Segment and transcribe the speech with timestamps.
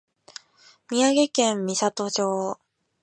[0.89, 2.57] 宮城県美里町